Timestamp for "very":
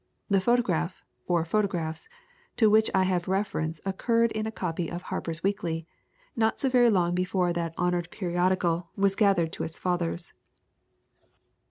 6.69-6.89